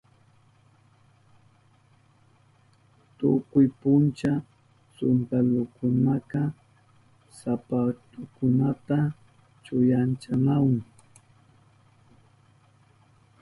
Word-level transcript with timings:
Tukuy 3.17 3.67
puncha 3.79 4.31
suntalukunaka 4.95 6.41
sapatukunata 7.39 8.97
chuyanchanahun. 9.63 10.77